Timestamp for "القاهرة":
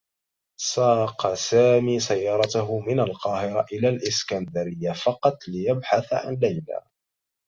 2.99-3.65